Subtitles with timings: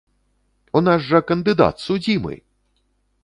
[0.77, 2.35] У нас жа кандыдат судзімы!